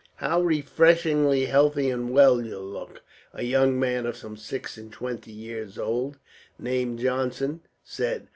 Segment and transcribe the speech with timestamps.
[0.15, 3.03] "How refreshingly healthy and well you look!"
[3.35, 6.17] a young man of some six and twenty years old,
[6.57, 8.27] named Johnson, said.